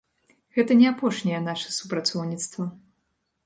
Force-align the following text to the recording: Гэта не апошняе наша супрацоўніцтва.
Гэта 0.57 0.77
не 0.79 0.87
апошняе 0.93 1.43
наша 1.49 1.77
супрацоўніцтва. 1.77 2.69